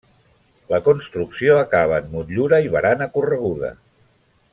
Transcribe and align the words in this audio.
La 0.71 0.77
construcció 0.87 1.59
acaba 1.65 1.99
en 2.05 2.09
motllura 2.15 2.61
i 2.69 2.73
barana 2.77 3.09
correguda. 3.19 3.71